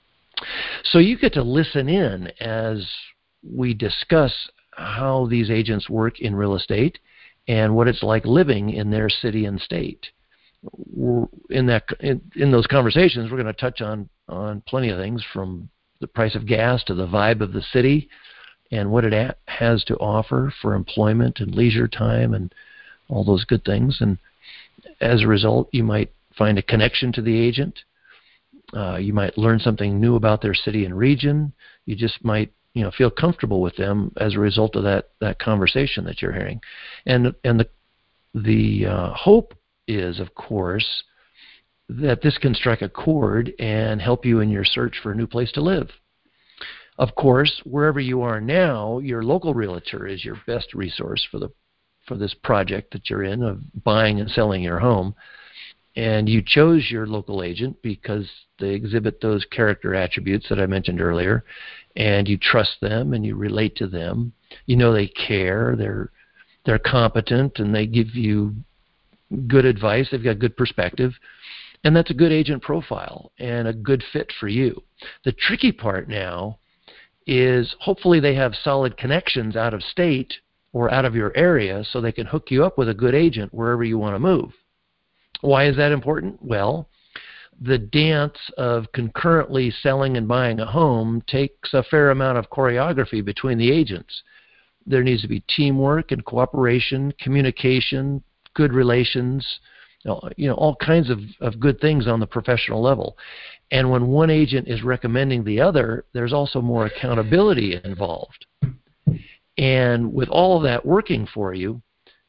So 0.85 0.99
you 0.99 1.19
get 1.19 1.33
to 1.35 1.43
listen 1.43 1.89
in 1.89 2.29
as 2.41 2.87
we 3.43 3.73
discuss 3.73 4.33
how 4.73 5.27
these 5.27 5.51
agents 5.51 5.89
work 5.89 6.21
in 6.21 6.37
real 6.37 6.55
estate 6.55 6.99
and 7.49 7.75
what 7.75 7.89
it's 7.89 8.03
like 8.03 8.25
living 8.25 8.71
in 8.71 8.91
their 8.91 9.09
city 9.09 9.47
and 9.47 9.61
state. 9.61 10.07
in 11.51 11.67
that 11.67 11.85
in, 12.01 12.21
in 12.37 12.53
those 12.53 12.67
conversations, 12.67 13.31
we're 13.31 13.43
going 13.43 13.53
to 13.53 13.61
touch 13.61 13.81
on 13.81 14.09
on 14.29 14.63
plenty 14.69 14.91
of 14.91 14.99
things 14.99 15.25
from 15.33 15.69
the 16.01 16.07
price 16.07 16.35
of 16.35 16.47
gas 16.47 16.85
to 16.85 16.95
the 16.95 17.07
vibe 17.07 17.41
of 17.41 17.53
the 17.53 17.63
city 17.63 18.09
and 18.71 18.91
what 18.91 19.05
it 19.05 19.37
has 19.47 19.83
to 19.85 19.97
offer 19.97 20.53
for 20.61 20.75
employment 20.75 21.41
and 21.41 21.55
leisure 21.55 21.89
time 21.89 22.35
and 22.35 22.55
all 23.09 23.25
those 23.25 23.45
good 23.45 23.65
things. 23.65 23.97
And 24.01 24.19
as 25.01 25.23
a 25.23 25.27
result, 25.27 25.69
you 25.73 25.83
might 25.83 26.13
find 26.37 26.59
a 26.59 26.63
connection 26.63 27.13
to 27.13 27.23
the 27.23 27.37
agent. 27.37 27.79
Uh, 28.77 28.97
you 28.97 29.15
might 29.15 29.39
learn 29.39 29.59
something 29.59 29.99
new 29.99 30.17
about 30.17 30.43
their 30.43 30.55
city 30.55 30.85
and 30.85 30.97
region. 30.97 31.53
You 31.87 31.97
just 31.97 32.23
might 32.23 32.53
you 32.75 32.83
know 32.83 32.91
feel 32.91 33.11
comfortable 33.11 33.61
with 33.61 33.77
them 33.77 34.13
as 34.19 34.35
a 34.35 34.41
result 34.41 34.77
of 34.77 34.85
that 34.85 35.11
that 35.21 35.39
conversation 35.39 36.05
that 36.05 36.23
you're 36.23 36.33
hearing. 36.33 36.61
And 37.07 37.35
and 37.45 37.61
the 37.61 37.69
the 38.35 38.87
uh, 38.87 39.13
hope 39.15 39.55
is, 39.87 40.21
of 40.21 40.35
course, 40.35 41.03
that 41.89 42.21
this 42.23 42.37
can 42.39 42.55
strike 42.55 42.83
a 42.83 42.89
chord 42.89 43.53
and 43.59 44.01
help 44.01 44.25
you 44.25 44.41
in 44.41 44.51
your 44.51 44.65
search 44.65 45.01
for 45.03 45.13
a 45.13 45.17
new 45.17 45.27
place 45.27 45.51
to 45.53 45.63
live. 45.63 45.91
Of 46.99 47.15
course, 47.15 47.61
wherever 47.65 48.01
you 48.01 48.23
are 48.23 48.41
now, 48.41 48.99
your 48.99 49.23
local 49.23 49.55
realtor 49.55 50.07
is 50.07 50.25
your 50.25 50.41
best 50.47 50.75
resource 50.75 51.27
for 51.31 51.39
the 51.39 51.51
for 52.07 52.17
this 52.17 52.35
project 52.43 52.93
that 52.93 53.09
you're 53.11 53.25
in 53.25 53.43
of 53.43 53.61
buying 53.85 54.19
and 54.21 54.31
selling 54.31 54.63
your 54.63 54.79
home. 54.79 55.15
And 55.99 56.29
you 56.29 56.43
chose 56.47 56.93
your 56.93 57.09
local 57.09 57.43
agent 57.43 57.77
because 57.83 58.25
they 58.61 58.69
exhibit 58.69 59.21
those 59.21 59.45
character 59.47 59.97
attributes 59.97 60.49
that 60.49 60.61
I 60.61 60.67
mentioned 60.67 61.01
earlier, 61.01 61.45
and 61.97 62.29
you 62.29 62.39
trust 62.39 62.77
them 62.81 63.15
and 63.15 63.27
you 63.27 63.35
relate 63.35 63.75
to 63.79 63.89
them. 63.89 64.33
You 64.67 64.77
know 64.77 64.93
they 64.93 65.09
care, 65.09 65.75
they're 65.77 66.13
they're 66.65 66.79
competent, 66.79 67.59
and 67.59 67.75
they 67.75 67.85
give 67.85 68.15
you 68.15 68.55
good 69.49 69.65
advice. 69.65 70.07
They've 70.09 70.23
got 70.23 70.39
good 70.39 70.57
perspective, 70.57 71.15
and 71.83 71.97
that's 71.97 72.13
a 72.13 72.15
good 72.15 72.31
agent 72.31 72.63
profile 72.63 73.33
and 73.41 73.67
a 73.67 73.73
good 73.73 74.05
fit 74.13 74.33
for 74.39 74.47
you. 74.47 74.81
The 75.25 75.33
tricky 75.33 75.73
part 75.73 76.09
now 76.09 76.61
is 77.27 77.75
hopefully 77.81 78.21
they 78.21 78.37
have 78.37 78.55
solid 78.55 78.97
connections 78.97 79.57
out 79.57 79.75
of 79.75 79.83
state 79.83 80.33
or 80.73 80.95
out 80.95 81.05
of 81.05 81.17
your 81.17 81.37
area 81.37 81.83
so 81.91 82.01
they 82.01 82.13
can 82.13 82.27
hook 82.27 82.53
you 82.53 82.65
up 82.65 82.79
with 82.79 82.89
a 82.89 82.95
good 82.95 83.17
agent 83.17 83.53
wherever 83.53 83.83
you 83.83 83.99
want 83.99 84.15
to 84.15 84.21
move. 84.21 84.53
Why 85.41 85.67
is 85.67 85.77
that 85.77 85.93
important? 85.93 86.43
Well, 86.43 86.89
the 87.61 87.79
dance 87.79 88.39
of 88.57 88.91
concurrently 88.93 89.71
selling 89.83 90.17
and 90.17 90.29
buying 90.29 90.61
a 90.61 90.67
home 90.67 91.23
takes 91.27 91.75
a 91.75 91.83
fair 91.83 92.11
amount 92.11 92.39
of 92.39 92.51
choreography 92.51 93.25
between 93.25 93.59
the 93.59 93.71
agents. 93.71 94.23
There 94.87 95.03
needs 95.03 95.23
to 95.23 95.29
be 95.29 95.45
teamwork 95.55 96.13
and 96.13 96.25
cooperation, 96.25 97.13
communication, 97.21 98.23
good 98.55 98.73
relations, 98.73 99.47
you 100.37 100.49
know, 100.49 100.55
all 100.55 100.77
kinds 100.77 101.11
of, 101.11 101.21
of 101.41 101.61
good 101.61 101.81
things 101.81 102.07
on 102.07 102.21
the 102.21 102.27
professional 102.27 102.81
level. 102.81 103.17
And 103.71 103.91
when 103.91 104.07
one 104.07 104.31
agent 104.31 104.69
is 104.69 104.83
recommending 104.83 105.45
the 105.45 105.61
other, 105.61 106.05
there's 106.15 106.33
also 106.33 106.63
more 106.63 106.87
accountability 106.87 107.81
involved. 107.85 108.47
And 109.59 110.13
with 110.13 110.29
all 110.29 110.57
of 110.57 110.63
that 110.63 110.87
working 110.87 111.27
for 111.35 111.53
you, 111.53 111.83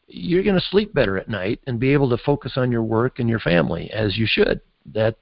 you're 0.10 0.44
going 0.44 0.60
to 0.60 0.68
sleep 0.72 0.94
better 0.94 1.18
at 1.18 1.30
night 1.30 1.60
and 1.68 1.80
be 1.80 1.94
able 1.94 2.10
to 2.10 2.18
focus 2.18 2.54
on 2.56 2.72
your 2.72 2.84
work 2.84 3.20
and 3.20 3.30
your 3.30 3.39
family 3.39 3.89
as 3.92 4.18
you 4.18 4.25
should 4.28 4.60
That's 4.86 5.18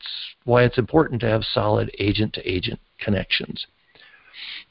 why 0.46 0.64
it's 0.64 0.78
important 0.78 1.20
to 1.22 1.28
have 1.28 1.44
solid 1.44 1.92
agent 2.00 2.34
to 2.34 2.50
agent 2.50 2.80
connections. 3.00 3.66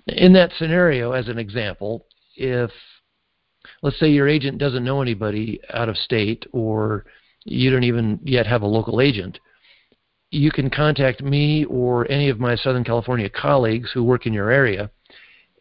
In 0.07 0.33
that 0.33 0.53
scenario, 0.59 1.13
as 1.13 1.29
an 1.29 1.39
example, 1.39 2.07
if 2.35 2.71
let's 3.83 3.99
say 3.99 4.09
your 4.09 4.29
agent 4.29 4.59
doesn't 4.59 4.85
know 4.85 5.03
anybody 5.03 5.61
out 5.75 5.89
of 5.89 5.97
state 5.97 6.47
or 6.53 7.05
you 7.45 7.71
don't 7.71 7.85
even 7.85 8.19
yet 8.23 8.47
have 8.47 8.63
a 8.63 8.67
local 8.67 9.01
agent, 9.01 9.39
you 10.31 10.51
can 10.51 10.71
contact 10.71 11.23
me 11.23 11.65
or 11.67 12.11
any 12.11 12.29
of 12.29 12.41
my 12.41 12.57
Southern 12.57 12.85
California 12.85 13.29
colleagues 13.29 13.91
who 13.93 14.03
work 14.03 14.27
in 14.27 14.33
your 14.33 14.51
area, 14.51 14.91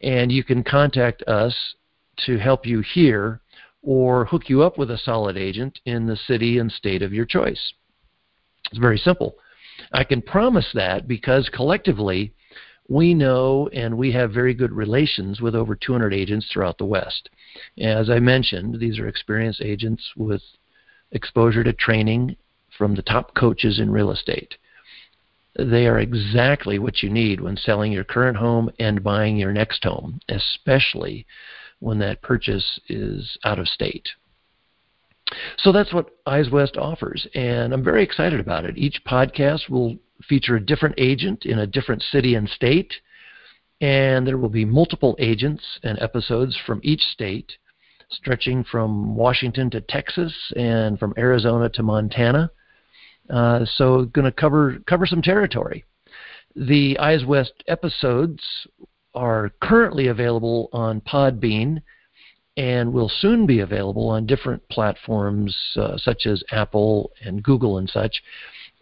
and 0.02 0.32
you 0.32 0.42
can 0.42 0.62
contact 0.62 1.22
us 1.24 1.54
to 2.24 2.38
help 2.38 2.64
you 2.64 2.80
here 2.94 3.40
or 3.86 4.24
hook 4.24 4.50
you 4.50 4.64
up 4.64 4.76
with 4.76 4.90
a 4.90 4.98
solid 4.98 5.36
agent 5.36 5.78
in 5.86 6.06
the 6.06 6.16
city 6.16 6.58
and 6.58 6.70
state 6.72 7.02
of 7.02 7.12
your 7.12 7.24
choice. 7.24 7.72
It's 8.70 8.80
very 8.80 8.98
simple. 8.98 9.36
I 9.92 10.02
can 10.02 10.20
promise 10.20 10.68
that 10.74 11.06
because 11.06 11.48
collectively 11.50 12.34
we 12.88 13.14
know 13.14 13.68
and 13.72 13.96
we 13.96 14.10
have 14.10 14.32
very 14.32 14.54
good 14.54 14.72
relations 14.72 15.40
with 15.40 15.54
over 15.54 15.76
200 15.76 16.12
agents 16.12 16.48
throughout 16.52 16.78
the 16.78 16.84
West. 16.84 17.30
As 17.78 18.10
I 18.10 18.18
mentioned, 18.18 18.80
these 18.80 18.98
are 18.98 19.06
experienced 19.06 19.62
agents 19.62 20.02
with 20.16 20.42
exposure 21.12 21.62
to 21.62 21.72
training 21.72 22.36
from 22.76 22.96
the 22.96 23.02
top 23.02 23.34
coaches 23.34 23.78
in 23.78 23.90
real 23.92 24.10
estate. 24.10 24.56
They 25.56 25.86
are 25.86 26.00
exactly 26.00 26.80
what 26.80 27.04
you 27.04 27.08
need 27.08 27.40
when 27.40 27.56
selling 27.56 27.92
your 27.92 28.04
current 28.04 28.36
home 28.36 28.68
and 28.80 29.04
buying 29.04 29.36
your 29.36 29.52
next 29.52 29.84
home, 29.84 30.20
especially 30.28 31.24
when 31.80 31.98
that 31.98 32.22
purchase 32.22 32.80
is 32.88 33.36
out 33.44 33.58
of 33.58 33.68
state. 33.68 34.08
So 35.58 35.72
that's 35.72 35.92
what 35.92 36.10
Eyes 36.26 36.50
West 36.50 36.76
offers, 36.76 37.26
and 37.34 37.72
I'm 37.72 37.82
very 37.82 38.02
excited 38.02 38.38
about 38.38 38.64
it. 38.64 38.78
Each 38.78 39.00
podcast 39.04 39.68
will 39.68 39.96
feature 40.28 40.56
a 40.56 40.64
different 40.64 40.94
agent 40.98 41.44
in 41.44 41.58
a 41.58 41.66
different 41.66 42.02
city 42.02 42.36
and 42.36 42.48
state, 42.48 42.92
and 43.80 44.26
there 44.26 44.38
will 44.38 44.48
be 44.48 44.64
multiple 44.64 45.16
agents 45.18 45.64
and 45.82 46.00
episodes 46.00 46.56
from 46.64 46.80
each 46.82 47.00
state, 47.00 47.52
stretching 48.10 48.64
from 48.64 49.16
Washington 49.16 49.68
to 49.70 49.80
Texas 49.80 50.32
and 50.56 50.98
from 50.98 51.12
Arizona 51.18 51.68
to 51.70 51.82
Montana. 51.82 52.50
Uh, 53.28 53.64
so, 53.64 54.04
going 54.04 54.24
to 54.24 54.32
cover 54.32 54.78
cover 54.86 55.06
some 55.06 55.20
territory. 55.20 55.84
The 56.54 56.96
Eyes 56.98 57.24
West 57.24 57.64
episodes 57.66 58.42
are 59.16 59.50
currently 59.60 60.06
available 60.08 60.68
on 60.72 61.00
Podbean 61.00 61.80
and 62.56 62.92
will 62.92 63.08
soon 63.08 63.46
be 63.46 63.60
available 63.60 64.08
on 64.08 64.26
different 64.26 64.68
platforms 64.68 65.56
uh, 65.76 65.96
such 65.96 66.26
as 66.26 66.42
Apple 66.52 67.10
and 67.24 67.42
Google 67.42 67.78
and 67.78 67.90
such. 67.90 68.22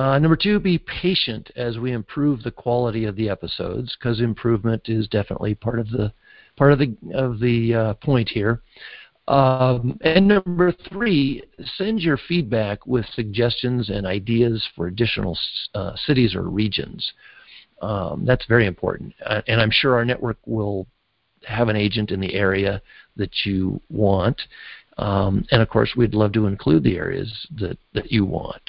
Uh, 0.00 0.18
number 0.18 0.36
two, 0.36 0.58
be 0.58 0.78
patient 0.78 1.50
as 1.56 1.76
we 1.76 1.92
improve 1.92 2.42
the 2.42 2.50
quality 2.50 3.04
of 3.04 3.16
the 3.16 3.28
episodes, 3.28 3.94
because 3.98 4.22
improvement 4.22 4.80
is 4.86 5.06
definitely 5.08 5.54
part 5.54 5.78
of 5.78 5.90
the 5.90 6.10
part 6.56 6.72
of 6.72 6.78
the 6.78 6.96
of 7.12 7.38
the 7.38 7.74
uh, 7.74 7.94
point 7.94 8.26
here. 8.26 8.62
Um, 9.28 9.98
and 10.00 10.26
number 10.26 10.72
three, 10.88 11.42
send 11.76 12.00
your 12.00 12.16
feedback 12.16 12.86
with 12.86 13.04
suggestions 13.14 13.90
and 13.90 14.06
ideas 14.06 14.66
for 14.74 14.86
additional 14.86 15.38
uh, 15.74 15.94
cities 16.06 16.34
or 16.34 16.44
regions. 16.44 17.12
Um, 17.82 18.24
that's 18.24 18.46
very 18.46 18.64
important, 18.64 19.12
uh, 19.26 19.42
and 19.48 19.60
I'm 19.60 19.70
sure 19.70 19.96
our 19.96 20.06
network 20.06 20.38
will 20.46 20.86
have 21.44 21.68
an 21.68 21.76
agent 21.76 22.10
in 22.10 22.20
the 22.20 22.32
area 22.32 22.80
that 23.16 23.44
you 23.44 23.82
want. 23.90 24.40
Um, 24.96 25.44
and 25.50 25.60
of 25.60 25.68
course, 25.68 25.92
we'd 25.94 26.14
love 26.14 26.32
to 26.32 26.46
include 26.46 26.84
the 26.84 26.96
areas 26.96 27.46
that, 27.58 27.76
that 27.92 28.10
you 28.10 28.24
want 28.24 28.62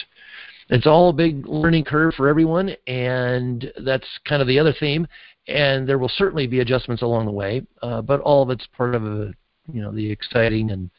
it's 0.71 0.87
all 0.87 1.09
a 1.09 1.13
big 1.13 1.45
learning 1.45 1.83
curve 1.83 2.13
for 2.15 2.29
everyone, 2.29 2.71
and 2.87 3.71
that's 3.85 4.07
kind 4.27 4.41
of 4.41 4.47
the 4.47 4.57
other 4.57 4.73
theme. 4.79 5.05
And 5.47 5.87
there 5.87 5.97
will 5.97 6.11
certainly 6.15 6.47
be 6.47 6.61
adjustments 6.61 7.01
along 7.01 7.25
the 7.25 7.31
way, 7.31 7.65
uh, 7.81 8.01
but 8.01 8.21
all 8.21 8.41
of 8.41 8.49
it's 8.49 8.65
part 8.77 8.95
of 8.95 9.03
a, 9.05 9.33
you 9.71 9.81
know 9.81 9.91
the 9.91 10.09
exciting 10.09 10.71
and 10.71 10.89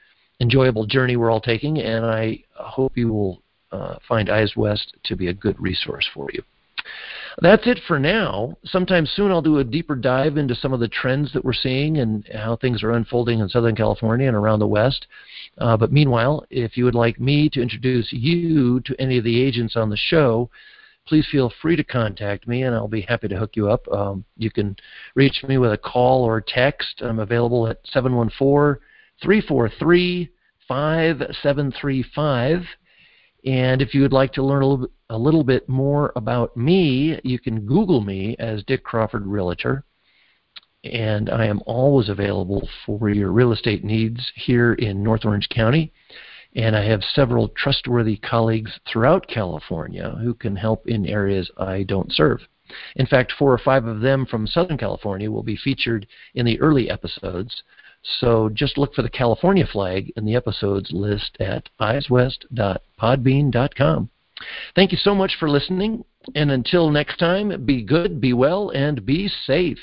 enjoyable 0.41 0.87
journey 0.87 1.17
we're 1.17 1.31
all 1.31 1.41
taking. 1.41 1.79
And 1.79 2.05
I 2.05 2.43
hope 2.55 2.97
you 2.97 3.13
will 3.13 3.43
uh, 3.71 3.97
find 4.07 4.29
Eyes 4.29 4.53
West 4.57 4.95
to 5.05 5.17
be 5.17 5.29
a 5.29 5.35
good 5.35 5.59
resource 5.59 6.07
for 6.13 6.29
you. 6.33 6.43
That's 7.41 7.67
it 7.67 7.81
for 7.87 7.99
now. 7.99 8.57
Sometime 8.65 9.07
soon 9.07 9.31
I'll 9.31 9.43
do 9.43 9.59
a 9.59 9.65
deeper 9.65 9.95
dive 9.95 10.37
into 10.37 10.55
some 10.55 10.73
of 10.73 10.81
the 10.81 10.89
trends 10.89 11.33
that 11.33 11.45
we're 11.45 11.53
seeing 11.53 11.99
and 11.99 12.29
how 12.35 12.57
things 12.57 12.83
are 12.83 12.93
unfolding 12.93 13.41
in 13.41 13.49
Southern 13.49 13.75
California 13.75 14.29
and 14.29 14.37
around 14.37 14.59
the 14.59 14.67
West. 14.67 15.07
Uh, 15.59 15.77
but 15.77 15.93
meanwhile, 15.93 16.45
if 16.51 16.77
you 16.77 16.85
would 16.85 16.95
like 16.95 17.19
me 17.19 17.49
to 17.51 17.63
introduce 17.63 18.13
you 18.13 18.81
to 18.81 18.95
any 18.99 19.19
of 19.19 19.25
the 19.25 19.43
agents 19.43 19.77
on 19.77 19.89
the 19.89 19.97
show, 19.97 20.51
please 21.07 21.27
feel 21.31 21.53
free 21.61 21.77
to 21.77 21.85
contact 21.85 22.47
me 22.47 22.63
and 22.63 22.75
I'll 22.75 22.89
be 22.89 23.01
happy 23.03 23.29
to 23.29 23.37
hook 23.37 23.57
you 23.57 23.71
up. 23.71 23.87
Um, 23.89 24.25
you 24.37 24.51
can 24.51 24.77
reach 25.15 25.43
me 25.47 25.59
with 25.59 25.73
a 25.73 25.79
call 25.79 26.25
or 26.25 26.41
text. 26.41 27.01
I'm 27.01 27.19
available 27.19 27.67
at 27.67 27.79
714 27.93 28.81
343 29.23 30.31
5735. 30.69 32.65
And 33.45 33.83
if 33.83 33.93
you 33.93 34.03
would 34.03 34.13
like 34.13 34.33
to 34.35 34.43
learn 34.43 34.63
a 34.63 34.67
little, 34.67 34.87
bit, 34.87 34.91
a 35.13 35.19
little 35.19 35.45
bit 35.45 35.69
more 35.69 36.11
about 36.17 36.57
me, 36.57 37.21
you 37.23 37.39
can 37.39 37.67
Google 37.67 38.01
me 38.01 38.35
as 38.39 38.65
Dick 38.65 38.83
Crawford 38.83 39.27
Realtor. 39.27 39.85
And 40.85 41.29
I 41.29 41.45
am 41.45 41.61
always 41.67 42.09
available 42.09 42.67
for 42.87 43.11
your 43.11 43.31
real 43.31 43.53
estate 43.53 43.85
needs 43.85 44.33
here 44.35 44.73
in 44.73 45.03
North 45.03 45.27
Orange 45.27 45.51
County. 45.51 45.93
And 46.57 46.75
I 46.75 46.87
have 46.87 47.05
several 47.05 47.49
trustworthy 47.49 48.17
colleagues 48.17 48.73
throughout 48.91 49.29
California 49.29 50.17
who 50.23 50.33
can 50.33 50.57
help 50.57 50.87
in 50.87 51.05
areas 51.07 51.51
I 51.59 51.83
don't 51.83 52.11
serve. 52.13 52.41
In 52.97 53.05
fact, 53.07 53.35
four 53.39 53.53
or 53.53 53.59
five 53.59 53.85
of 53.85 54.01
them 54.01 54.25
from 54.25 54.47
Southern 54.47 54.79
California 54.79 55.31
will 55.31 55.43
be 55.43 55.57
featured 55.57 56.07
in 56.35 56.47
the 56.47 56.59
early 56.59 56.89
episodes. 56.89 57.63
So 58.21 58.49
just 58.49 58.79
look 58.79 58.95
for 58.95 59.03
the 59.03 59.11
California 59.11 59.67
flag 59.67 60.11
in 60.17 60.25
the 60.25 60.37
episodes 60.37 60.91
list 60.91 61.37
at 61.39 61.69
eyeswest.podbean.com. 61.79 64.09
Thank 64.75 64.93
you 64.93 64.99
so 64.99 65.15
much 65.15 65.37
for 65.39 65.49
listening, 65.49 66.05
and 66.35 66.51
until 66.51 66.91
next 66.91 67.19
time, 67.19 67.65
be 67.65 67.83
good, 67.83 68.21
be 68.21 68.33
well, 68.33 68.71
and 68.71 69.05
be 69.05 69.29
safe. 69.29 69.79